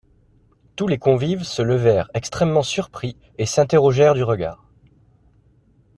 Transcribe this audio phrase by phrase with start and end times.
[0.75, 4.65] Tous les convives se levèrent extrêmement surpris et s’interrogèrent du regard.